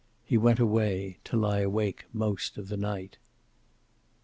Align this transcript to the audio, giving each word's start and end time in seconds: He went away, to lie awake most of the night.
He 0.25 0.35
went 0.35 0.57
away, 0.59 1.19
to 1.25 1.37
lie 1.37 1.59
awake 1.59 2.05
most 2.11 2.57
of 2.57 2.69
the 2.69 2.75
night. 2.75 3.19